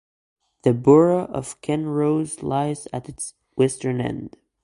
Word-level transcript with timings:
The 0.63 0.73
burgh 0.73 1.29
of 1.29 1.61
Kinross 1.61 2.41
lies 2.41 2.87
at 2.91 3.07
its 3.07 3.35
western 3.55 4.01
end. 4.01 4.35